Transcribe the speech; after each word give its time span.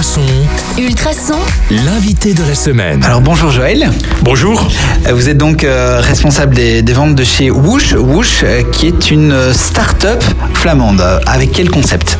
Ultrason. 0.00 0.22
Ultrason. 0.78 1.34
L'invité 1.70 2.32
de 2.32 2.42
la 2.44 2.54
semaine. 2.54 3.04
Alors 3.04 3.20
bonjour 3.20 3.50
Joël. 3.50 3.90
Bonjour. 4.22 4.66
Euh, 5.06 5.12
Vous 5.12 5.28
êtes 5.28 5.36
donc 5.36 5.62
euh, 5.62 6.00
responsable 6.00 6.54
des, 6.54 6.80
des 6.80 6.92
ventes 6.94 7.14
de 7.14 7.22
chez 7.22 7.50
Woosh. 7.50 7.92
Woosh, 7.92 8.40
euh, 8.42 8.62
qui 8.72 8.86
est 8.86 9.10
une 9.10 9.52
start-up 9.52 10.24
flamande. 10.54 11.04
Avec 11.26 11.52
quel 11.52 11.68
concept? 11.68 12.18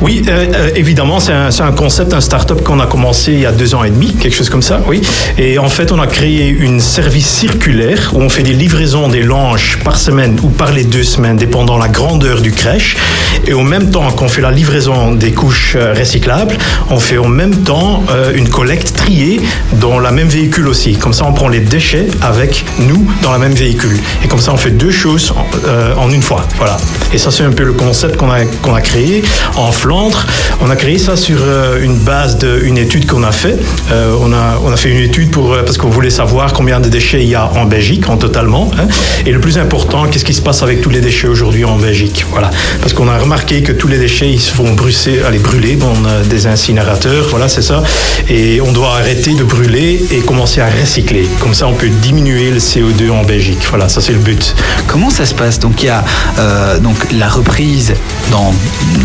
Oui, 0.00 0.22
euh, 0.28 0.46
euh, 0.54 0.70
évidemment, 0.74 1.20
c'est 1.20 1.32
un, 1.32 1.72
concept, 1.72 2.12
un 2.12 2.20
start-up 2.20 2.62
qu'on 2.62 2.80
a 2.80 2.86
commencé 2.86 3.32
il 3.32 3.40
y 3.40 3.46
a 3.46 3.52
deux 3.52 3.74
ans 3.74 3.84
et 3.84 3.90
demi, 3.90 4.14
quelque 4.14 4.34
chose 4.34 4.50
comme 4.50 4.62
ça, 4.62 4.80
oui. 4.86 5.02
Et 5.38 5.58
en 5.58 5.68
fait, 5.68 5.92
on 5.92 6.00
a 6.00 6.06
créé 6.06 6.48
une 6.48 6.80
service 6.80 7.28
circulaire 7.28 8.10
où 8.14 8.20
on 8.20 8.28
fait 8.28 8.42
des 8.42 8.52
livraisons 8.52 9.08
des 9.08 9.22
langes 9.22 9.78
par 9.84 9.96
semaine 9.96 10.38
ou 10.42 10.48
par 10.48 10.72
les 10.72 10.84
deux 10.84 11.02
semaines, 11.02 11.36
dépendant 11.36 11.78
la 11.78 11.88
grandeur 11.88 12.40
du 12.40 12.52
crèche. 12.52 12.96
Et 13.46 13.54
au 13.54 13.62
même 13.62 13.90
temps 13.90 14.10
qu'on 14.12 14.28
fait 14.28 14.42
la 14.42 14.50
livraison 14.50 15.12
des 15.12 15.32
couches 15.32 15.74
euh, 15.76 15.94
recyclables, 15.96 16.56
on 16.90 16.98
fait 16.98 17.18
en 17.18 17.28
même 17.28 17.56
temps 17.62 18.02
une 18.34 18.48
collecte 18.48 18.94
triée 18.96 19.40
dans 19.74 19.98
la 19.98 20.10
même 20.10 20.28
véhicule 20.28 20.68
aussi. 20.68 20.94
Comme 20.94 21.12
ça, 21.12 21.24
on 21.26 21.32
prend 21.32 21.48
les 21.48 21.60
déchets 21.60 22.06
avec 22.20 22.64
nous 22.78 23.10
dans 23.22 23.32
la 23.32 23.38
même 23.38 23.54
véhicule. 23.54 23.98
Et 24.24 24.28
comme 24.28 24.40
ça, 24.40 24.52
on 24.52 24.56
fait 24.56 24.70
deux 24.70 24.90
choses 24.90 25.32
en, 25.32 26.00
en 26.00 26.10
une 26.10 26.22
fois. 26.22 26.46
Voilà. 26.58 26.76
Et 27.12 27.18
ça, 27.18 27.30
c'est 27.30 27.44
un 27.44 27.52
peu 27.52 27.64
le 27.64 27.72
concept 27.72 28.16
qu'on 28.16 28.30
a, 28.30 28.80
créé 28.80 29.22
en 29.56 29.71
Flandre. 29.72 30.26
On 30.60 30.70
a 30.70 30.76
créé 30.76 30.98
ça 30.98 31.16
sur 31.16 31.38
euh, 31.42 31.82
une 31.82 31.96
base 31.98 32.38
d'une 32.38 32.78
étude 32.78 33.06
qu'on 33.06 33.22
a 33.24 33.32
fait. 33.32 33.58
Euh, 33.90 34.14
on, 34.20 34.32
a, 34.32 34.60
on 34.64 34.70
a 34.72 34.76
fait 34.76 34.90
une 34.90 34.98
étude 35.02 35.30
pour, 35.30 35.52
euh, 35.52 35.62
parce 35.64 35.76
qu'on 35.78 35.88
voulait 35.90 36.10
savoir 36.10 36.52
combien 36.52 36.78
de 36.80 36.88
déchets 36.88 37.22
il 37.22 37.28
y 37.28 37.34
a 37.34 37.50
en 37.56 37.64
Belgique, 37.64 38.08
en 38.08 38.16
totalement. 38.16 38.70
hein. 38.78 38.86
Et 39.26 39.32
le 39.32 39.40
plus 39.40 39.58
important, 39.58 40.06
qu'est-ce 40.06 40.24
qui 40.24 40.34
se 40.34 40.42
passe 40.42 40.62
avec 40.62 40.80
tous 40.80 40.90
les 40.90 41.00
déchets 41.00 41.26
aujourd'hui 41.28 41.64
en 41.64 41.76
Belgique? 41.76 42.24
Voilà. 42.30 42.50
Parce 42.80 42.92
qu'on 42.92 43.08
a 43.08 43.18
remarqué 43.18 43.62
que 43.62 43.72
tous 43.72 43.88
les 43.88 43.98
déchets, 43.98 44.30
ils 44.30 44.40
se 44.40 44.52
font 44.52 44.72
brûler, 44.74 45.22
aller 45.26 45.38
brûler 45.38 45.76
dans 45.76 45.94
des 46.28 46.46
incinérateurs. 46.46 47.26
Voilà, 47.30 47.48
c'est 47.48 47.62
ça. 47.62 47.82
Et 48.28 48.60
on 48.60 48.72
doit 48.72 48.96
arrêter 48.96 49.34
de 49.34 49.42
brûler 49.44 50.04
et 50.12 50.18
commencer 50.20 50.60
à 50.60 50.68
recycler. 50.68 51.26
Comme 51.40 51.54
ça, 51.54 51.66
on 51.66 51.74
peut 51.74 51.88
diminuer 52.02 52.50
le 52.50 52.58
CO2 52.58 53.10
en 53.10 53.24
Belgique. 53.24 53.60
Voilà, 53.70 53.88
ça 53.88 54.00
c'est 54.00 54.12
le 54.12 54.18
but. 54.18 54.54
Comment 54.86 55.10
ça 55.10 55.26
se 55.26 55.34
passe? 55.34 55.58
Donc 55.58 55.82
il 55.82 55.86
y 55.86 55.88
a 55.88 56.04
donc 56.80 56.96
la 57.12 57.28
reprise 57.28 57.94
dans 58.30 58.54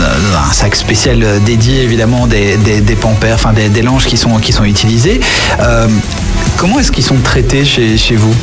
euh, 0.00 0.02
un 0.36 0.52
sac 0.56 0.74
spécial 0.74 1.22
euh, 1.22 1.38
dédié 1.38 1.82
évidemment 1.82 2.26
des, 2.26 2.56
des, 2.56 2.80
des 2.80 2.96
enfin 3.34 3.52
des, 3.52 3.68
des 3.68 3.82
langes 3.82 4.06
qui 4.06 4.16
sont, 4.16 4.38
qui 4.38 4.52
sont 4.52 4.64
utilisés. 4.64 5.20
Comment 6.58 6.78
est-ce 6.80 6.90
qu'ils 6.90 7.04
sont 7.04 7.16
traités 7.22 7.64
chez, 7.64 7.98
chez 7.98 8.16
vous 8.16 8.34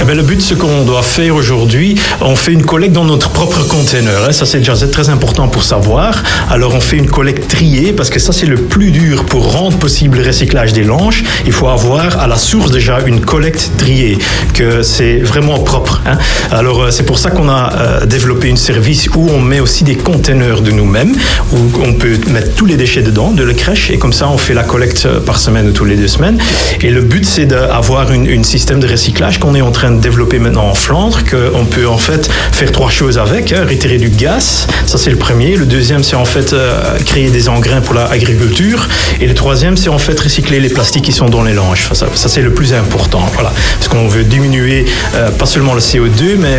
Eh 0.00 0.04
ben, 0.04 0.16
le 0.16 0.22
but, 0.22 0.40
ce 0.40 0.54
qu'on 0.54 0.84
doit 0.84 1.02
faire 1.02 1.34
aujourd'hui, 1.34 1.96
on 2.20 2.36
fait 2.36 2.52
une 2.52 2.64
collecte 2.64 2.92
dans 2.92 3.04
notre 3.04 3.30
propre 3.30 3.66
container. 3.66 4.24
hein. 4.28 4.32
Ça, 4.32 4.46
c'est 4.46 4.58
déjà 4.58 4.74
très 4.86 5.08
important 5.10 5.48
pour 5.48 5.64
savoir. 5.64 6.22
Alors, 6.48 6.74
on 6.74 6.80
fait 6.80 6.96
une 6.96 7.10
collecte 7.10 7.48
triée 7.48 7.92
parce 7.92 8.08
que 8.08 8.20
ça, 8.20 8.32
c'est 8.32 8.46
le 8.46 8.56
plus 8.56 8.92
dur 8.92 9.24
pour 9.24 9.52
rendre 9.52 9.76
possible 9.78 10.18
le 10.18 10.24
recyclage 10.26 10.72
des 10.72 10.84
langes. 10.84 11.24
Il 11.44 11.52
faut 11.52 11.66
avoir 11.66 12.18
à 12.20 12.28
la 12.28 12.36
source 12.36 12.70
déjà 12.70 13.00
une 13.04 13.20
collecte 13.20 13.72
triée, 13.76 14.18
que 14.54 14.82
c'est 14.82 15.16
vraiment 15.18 15.58
propre. 15.58 16.00
hein. 16.06 16.18
Alors, 16.52 16.82
euh, 16.84 16.90
c'est 16.92 17.04
pour 17.04 17.18
ça 17.18 17.30
qu'on 17.30 17.48
a 17.48 17.72
euh, 17.74 18.06
développé 18.06 18.48
une 18.48 18.56
service 18.56 19.08
où 19.14 19.28
on 19.28 19.40
met 19.40 19.58
aussi 19.60 19.82
des 19.82 19.96
containers 19.96 20.60
de 20.60 20.70
nous-mêmes, 20.70 21.14
où 21.52 21.56
on 21.84 21.92
peut 21.94 22.16
mettre 22.28 22.54
tous 22.54 22.66
les 22.66 22.76
déchets 22.76 23.02
dedans, 23.02 23.32
de 23.32 23.42
la 23.42 23.54
crèche, 23.54 23.90
et 23.90 23.98
comme 23.98 24.12
ça, 24.12 24.28
on 24.28 24.38
fait 24.38 24.54
la 24.54 24.62
collecte 24.62 25.04
euh, 25.06 25.20
par 25.20 25.38
semaine 25.38 25.68
ou 25.68 25.72
tous 25.72 25.84
les 25.84 25.96
deux 25.96 26.08
semaines. 26.08 26.38
Et 26.80 26.90
le 26.90 27.00
but, 27.02 27.24
c'est 27.26 27.46
d'avoir 27.60 28.12
une, 28.12 28.26
une 28.26 28.44
système 28.44 28.80
de 28.80 28.88
recyclage 28.88 29.38
qu'on 29.40 29.54
est 29.54 29.60
en 29.62 29.70
train 29.70 29.90
de 29.90 30.00
développer 30.00 30.38
maintenant 30.38 30.68
en 30.68 30.74
Flandre, 30.74 31.20
qu'on 31.24 31.64
peut 31.64 31.88
en 31.88 31.98
fait 31.98 32.28
faire 32.52 32.70
trois 32.72 32.90
choses 32.90 33.18
avec. 33.18 33.52
hein. 33.52 33.64
Retirer 33.68 33.98
du 33.98 34.10
gaz, 34.10 34.66
ça 34.86 34.98
c'est 34.98 35.10
le 35.10 35.16
premier. 35.16 35.56
Le 35.56 35.66
deuxième, 35.66 36.02
c'est 36.02 36.16
en 36.16 36.24
fait 36.24 36.52
euh, 36.52 36.98
créer 37.04 37.30
des 37.30 37.48
engrais 37.48 37.80
pour 37.80 37.94
l'agriculture. 37.94 38.88
Et 39.20 39.26
le 39.26 39.34
troisième, 39.34 39.76
c'est 39.76 39.88
en 39.88 39.98
fait 39.98 40.18
recycler 40.20 40.60
les 40.60 40.68
plastiques 40.68 41.04
qui 41.04 41.12
sont 41.12 41.28
dans 41.28 41.42
les 41.42 41.54
langes. 41.54 41.88
Ça, 41.92 42.06
c'est 42.28 42.42
le 42.42 42.52
plus 42.52 42.72
important. 42.74 43.20
Voilà. 43.34 43.52
Parce 43.78 43.88
qu'on 43.88 44.08
veut 44.08 44.24
diminuer 44.24 44.84
euh, 45.14 45.30
pas 45.30 45.46
seulement 45.46 45.74
le 45.74 45.80
CO2, 45.80 46.36
mais 46.38 46.58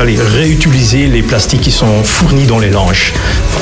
allez, 0.00 0.16
réutiliser 0.20 1.06
les 1.06 1.22
plastiques 1.22 1.62
qui 1.62 1.70
sont 1.72 2.02
fournis 2.04 2.44
dans 2.46 2.58
les 2.58 2.70
langes. 2.70 3.12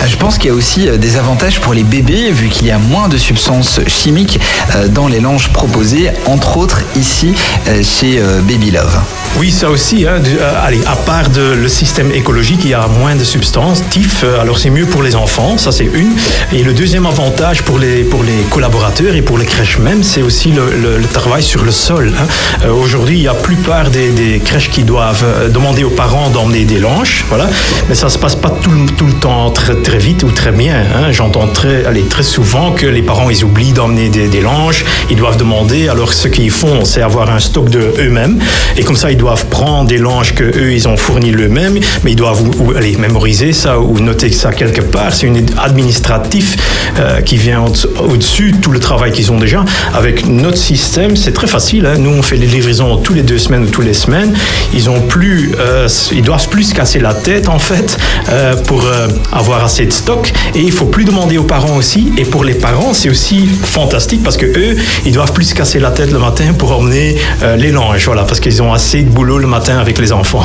Euh, 0.03 0.07
Je 0.07 0.17
pense 0.17 0.39
qu'il 0.39 0.49
y 0.51 0.53
a 0.53 0.57
aussi 0.57 0.89
euh, 0.89 0.97
des 0.97 1.17
avantages 1.17 1.61
pour 1.61 1.75
les 1.75 1.85
bébés 1.85 2.31
vu 2.31 2.49
qu'il 2.49 2.67
y 2.67 2.71
a 2.71 2.79
moins 2.79 3.09
de 3.09 3.17
substances 3.17 3.81
chimiques 3.87 4.41
euh, 4.77 4.89
dans 4.89 5.09
les 5.09 5.21
langes 5.21 5.49
proposées, 5.53 6.11
entre 6.27 6.57
autres 6.57 6.72
ici 6.97 7.35
euh, 7.69 7.83
chez 7.83 8.21
euh, 8.21 8.41
Baby 8.43 8.71
Love. 8.71 9.22
Oui, 9.39 9.51
ça 9.51 9.71
aussi. 9.71 10.07
hein, 10.07 10.21
du- 10.21 10.39
euh, 10.39 10.53
allez, 10.65 10.81
à 10.87 10.95
part 10.95 11.29
de, 11.31 11.41
le 11.55 11.67
système 11.69 12.13
écologique, 12.13 12.61
il 12.65 12.71
y 12.71 12.75
a 12.75 12.87
moins 12.87 13.17
de 13.17 13.25
substances. 13.25 13.83
TIF, 13.89 14.23
euh, 14.25 14.41
alors 14.41 14.59
c'est 14.59 14.69
mieux 14.71 14.85
pour 14.85 15.03
les 15.03 15.17
enfants, 15.17 15.57
ça 15.59 15.73
c'est 15.73 15.87
une. 15.93 16.13
Et 16.53 16.63
le 16.63 16.75
deuxième 16.75 17.07
avantage 17.07 17.63
pour 17.63 17.79
les, 17.79 18.03
pour 18.05 18.23
les 18.23 18.43
collaborateurs 18.51 19.15
et 19.17 19.23
pour 19.23 19.39
les 19.39 19.47
crèches 19.47 19.79
même, 19.79 20.03
c'est 20.03 20.23
aussi 20.23 20.51
le, 20.53 20.65
le- 20.81 20.99
le 20.99 21.07
travail 21.07 21.43
sur 21.43 21.65
le 21.65 21.73
sol. 21.73 22.13
hein. 22.21 22.27
Euh, 22.67 22.73
Aujourd'hui, 22.73 23.17
il 23.17 23.23
y 23.23 23.29
a 23.29 23.35
plupart 23.35 23.89
des, 23.91 24.11
des 24.11 24.39
crèches 24.39 24.71
qui 24.71 24.83
doivent 24.85 25.25
euh, 25.25 25.49
demander 25.49 25.83
aux 25.83 25.91
parents 25.91 26.29
d'emmener 26.29 26.65
des 26.65 26.79
lanches, 26.79 27.25
voilà. 27.29 27.49
Mais 27.89 27.95
ça 27.95 28.11
se 28.11 28.19
passe 28.19 28.37
pas 28.37 28.51
tout, 28.51 28.71
tout 28.99 29.07
le 29.07 29.15
temps 29.15 29.51
très, 29.51 29.75
très 29.77 29.99
vite 29.99 30.23
ou 30.25 30.31
très 30.31 30.53
bien. 30.53 30.77
hein. 30.95 31.11
J'entends 31.11 31.49
très, 31.49 31.85
allez, 31.87 32.03
très 32.03 32.23
souvent 32.23 32.73
que 32.73 32.87
les 32.87 33.03
parents 33.03 33.31
ils 33.31 33.43
oublient 33.45 33.73
d'emmener 33.73 34.09
des, 34.11 34.29
des 34.29 34.41
langes, 34.43 34.85
ils 35.11 35.17
doivent 35.17 35.39
demander. 35.39 35.89
Alors 35.89 36.13
ce 36.13 36.29
qu'ils 36.29 36.51
font, 36.51 36.85
c'est 36.85 37.03
avoir 37.03 37.31
un 37.31 37.39
stock 37.41 37.71
de 37.71 37.95
eux-mêmes, 37.99 38.39
et 38.77 38.85
comme 38.85 38.97
ça 38.97 39.11
ils 39.11 39.17
doivent 39.23 39.47
prendre 39.47 39.89
des 39.89 39.99
langes 39.99 40.35
que 40.35 40.43
eux 40.43 40.73
ils 40.73 40.89
ont 40.89 40.97
fournis 40.97 41.31
eux-mêmes, 41.33 41.79
mais 42.03 42.11
ils 42.11 42.17
doivent 42.17 42.43
allez, 42.77 42.97
mémoriser 42.97 43.53
ça 43.53 43.79
ou 43.79 44.01
noter 44.01 44.33
ça 44.33 44.51
quelque 44.53 44.81
part. 44.81 45.13
C'est 45.15 45.29
une 45.29 45.47
administratif 45.59 46.57
euh, 46.99 47.21
qui 47.21 47.37
vient 47.37 47.63
au- 47.63 48.03
au-dessus 48.13 48.51
de 48.51 48.57
tout 48.57 48.73
le 48.73 48.81
travail 48.81 49.13
qu'ils 49.13 49.31
ont 49.31 49.39
déjà. 49.39 49.65
Avec 49.95 50.27
notre 50.27 50.57
système, 50.57 51.15
c'est 51.17 51.33
très 51.33 51.47
facile. 51.47 51.87
hein. 51.87 51.95
Nous 51.99 52.11
on 52.11 52.23
fait 52.23 52.37
les 52.37 52.49
livraisons 52.49 52.97
tous 52.97 53.15
les 53.15 53.23
deux 53.23 53.39
semaines 53.39 53.63
ou 53.63 53.69
tous 53.71 53.83
les 53.83 53.95
semaines. 53.95 54.35
Ils 54.75 54.91
ont 54.91 55.01
plus, 55.01 55.53
euh, 55.61 55.89
ils 56.11 56.23
doivent 56.23 56.49
plus 56.49 56.65
se 56.71 56.75
casser 56.75 56.99
la 56.99 57.15
tête 57.15 57.49
en 57.49 57.61
fait 57.61 57.97
euh, 58.29 58.57
pour 58.67 58.85
euh, 58.85 59.07
avoir 59.31 59.63
assez 59.65 59.87
de 59.87 59.93
stock. 59.93 60.33
Et 60.57 60.61
il 60.61 60.73
faut 60.73 60.87
plus 60.87 61.05
demander 61.05 61.39
aux 61.39 61.45
parents 61.45 61.77
aussi. 61.77 62.13
Et 62.19 62.25
pour 62.25 62.43
les 62.45 62.55
parents, 62.55 62.93
c'est 62.93 63.09
aussi 63.09 63.47
fantastique 63.47 64.23
parce 64.25 64.37
que 64.37 64.47
eux, 64.47 64.77
ils 65.07 65.13
doivent 65.13 65.33
plus 65.33 65.45
se 65.51 65.55
casser 65.55 65.79
la 65.79 65.91
tête 65.93 66.11
le 66.11 66.19
matin 66.19 66.47
pour 66.59 66.73
emmener 66.73 67.17
les 67.57 67.71
langes. 67.71 68.05
Voilà, 68.07 68.25
parce 68.25 68.41
qu'ils 68.41 68.61
ont 68.63 68.73
assez 68.73 69.03
boulot 69.13 69.39
le 69.39 69.47
matin 69.47 69.79
avec 69.79 69.99
les 69.99 70.13
enfants. 70.13 70.45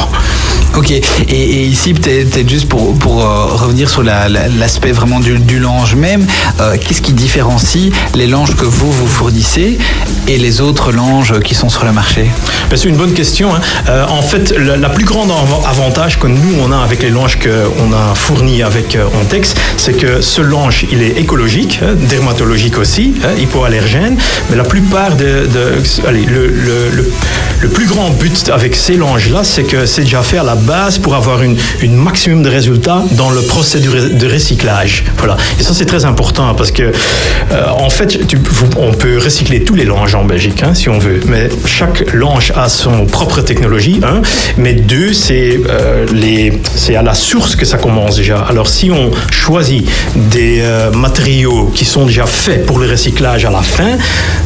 Ok, 0.75 0.91
et, 0.91 1.01
et 1.29 1.63
ici 1.65 1.93
peut-être 1.93 2.47
juste 2.47 2.67
pour, 2.69 2.93
pour 2.99 3.23
euh, 3.25 3.45
revenir 3.45 3.89
sur 3.89 4.03
la- 4.03 4.29
la- 4.29 4.47
l'aspect 4.47 4.91
vraiment 4.91 5.19
du, 5.19 5.39
du 5.39 5.59
lange 5.59 5.95
même, 5.95 6.25
euh, 6.59 6.75
qu'est-ce 6.79 7.01
qui 7.01 7.13
différencie 7.13 7.91
les 8.13 8.27
langes 8.27 8.55
que 8.55 8.65
vous 8.65 8.91
vous 8.91 9.07
fournissez 9.07 9.77
et 10.27 10.37
les 10.37 10.61
autres 10.61 10.91
langes 10.91 11.39
qui 11.39 11.55
sont 11.55 11.69
sur 11.69 11.83
le 11.85 11.93
marché? 11.93 12.25
Ben, 12.69 12.77
c'est 12.77 12.89
une 12.89 12.97
bonne 12.97 13.13
question. 13.13 13.55
hein. 13.55 13.61
Euh, 13.89 14.05
en 14.07 14.21
fait, 14.21 14.51
la, 14.57 14.75
la 14.77 14.89
plus 14.89 15.05
grande 15.05 15.31
av- 15.31 15.65
avantage 15.67 16.19
que 16.19 16.27
nous 16.27 16.55
on 16.61 16.71
a 16.71 16.77
avec 16.77 17.01
les 17.01 17.09
langes 17.09 17.39
qu'on 17.39 17.93
a 17.93 18.13
fournis 18.13 18.61
avec 18.61 18.97
Ontex, 19.19 19.55
c'est 19.77 19.93
que 19.93 20.21
ce 20.21 20.41
lange 20.41 20.85
il 20.91 21.01
est 21.01 21.17
écologique, 21.17 21.79
hein, 21.81 21.95
dermatologique 22.09 22.77
aussi, 22.77 23.13
hein, 23.23 23.29
hypoallergène. 23.39 24.17
Mais 24.51 24.55
la 24.57 24.63
plupart 24.63 25.15
de, 25.15 25.47
de- 25.47 26.07
allez, 26.07 26.25
le, 26.25 26.47
le- 26.47 26.89
le- 26.91 27.11
le 27.61 27.69
plus 27.69 27.87
grand 27.87 28.09
but 28.11 28.49
avec 28.57 28.75
ces 28.75 28.95
langes 28.95 29.29
là, 29.29 29.43
c'est 29.43 29.65
que 29.65 29.85
c'est 29.85 30.01
déjà 30.01 30.23
fait 30.23 30.39
à 30.39 30.43
la 30.43 30.55
base 30.55 30.97
pour 30.97 31.13
avoir 31.13 31.43
une, 31.43 31.55
une 31.83 31.95
maximum 31.95 32.41
de 32.41 32.49
résultats 32.49 33.03
dans 33.11 33.29
le 33.29 33.41
procédure 33.43 33.93
de 33.93 34.27
recyclage. 34.27 35.03
Voilà. 35.19 35.37
Et 35.59 35.63
ça 35.63 35.75
c'est 35.75 35.85
très 35.85 36.05
important 36.05 36.55
parce 36.55 36.71
que 36.71 36.81
euh, 37.51 37.65
en 37.69 37.91
fait, 37.91 38.17
on 38.77 38.93
peut 38.93 39.19
recycler 39.23 39.63
tous 39.63 39.75
les 39.75 39.85
langes 39.85 40.15
en 40.15 40.25
Belgique 40.25 40.63
hein, 40.63 40.73
si 40.73 40.89
on 40.89 40.97
veut, 40.97 41.19
mais 41.27 41.49
chaque 41.65 42.11
lange 42.13 42.51
a 42.55 42.67
son 42.67 43.05
propre 43.05 43.41
technologie. 43.41 44.01
Un, 44.03 44.23
mais 44.57 44.73
deux, 44.73 45.13
c'est 45.13 45.59
euh, 45.69 46.07
c'est 46.73 46.95
à 46.95 47.03
la 47.03 47.13
source 47.13 47.55
que 47.55 47.65
ça 47.65 47.77
commence 47.77 48.15
déjà. 48.15 48.39
Alors 48.39 48.67
si 48.67 48.89
on 48.89 49.11
choisit 49.29 49.87
des 50.15 50.61
euh, 50.61 50.89
matériaux 50.91 51.71
qui 51.75 51.85
sont 51.85 52.07
déjà 52.07 52.25
faits 52.25 52.65
pour 52.65 52.79
le 52.79 52.89
recyclage 52.89 53.45
à 53.45 53.51
la 53.51 53.61
fin, 53.61 53.97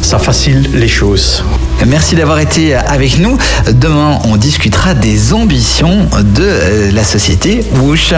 ça 0.01 0.19
facilite 0.19 0.73
les 0.73 0.89
choses. 0.89 1.45
Merci 1.87 2.15
d'avoir 2.15 2.39
été 2.39 2.75
avec 2.75 3.17
nous. 3.17 3.37
On 4.01 4.37
discutera 4.37 4.93
des 4.93 5.33
ambitions 5.33 6.07
de 6.35 6.43
euh, 6.43 6.91
la 6.91 7.03
société 7.03 7.63
Woosh. 7.81 8.13